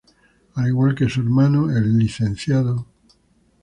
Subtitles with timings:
[0.55, 2.19] Al igual que su hermano, el lic.